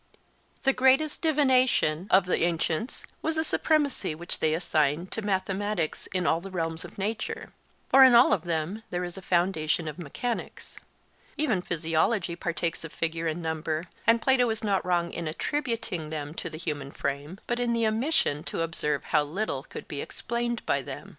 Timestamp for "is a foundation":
9.03-9.87